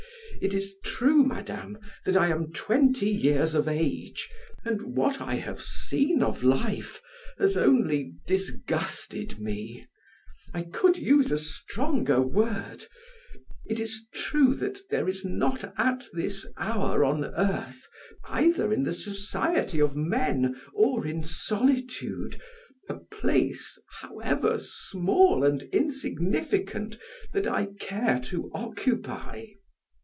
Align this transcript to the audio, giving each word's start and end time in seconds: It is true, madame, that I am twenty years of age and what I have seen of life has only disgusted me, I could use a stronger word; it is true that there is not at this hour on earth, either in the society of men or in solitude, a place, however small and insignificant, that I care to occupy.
It 0.43 0.55
is 0.55 0.75
true, 0.83 1.23
madame, 1.23 1.77
that 2.03 2.17
I 2.17 2.29
am 2.29 2.51
twenty 2.51 3.07
years 3.11 3.53
of 3.53 3.67
age 3.67 4.27
and 4.65 4.95
what 4.95 5.21
I 5.21 5.35
have 5.35 5.61
seen 5.61 6.23
of 6.23 6.43
life 6.43 6.99
has 7.37 7.55
only 7.55 8.15
disgusted 8.25 9.37
me, 9.37 9.85
I 10.51 10.63
could 10.63 10.97
use 10.97 11.31
a 11.31 11.37
stronger 11.37 12.19
word; 12.21 12.87
it 13.67 13.79
is 13.79 14.07
true 14.11 14.55
that 14.55 14.79
there 14.89 15.07
is 15.07 15.23
not 15.23 15.75
at 15.79 16.05
this 16.11 16.47
hour 16.57 17.05
on 17.05 17.23
earth, 17.23 17.85
either 18.23 18.73
in 18.73 18.81
the 18.81 18.93
society 18.93 19.79
of 19.79 19.95
men 19.95 20.59
or 20.73 21.05
in 21.05 21.21
solitude, 21.21 22.41
a 22.89 22.95
place, 22.95 23.77
however 23.99 24.57
small 24.59 25.43
and 25.43 25.61
insignificant, 25.71 26.97
that 27.31 27.45
I 27.45 27.67
care 27.79 28.19
to 28.21 28.49
occupy. 28.55 29.45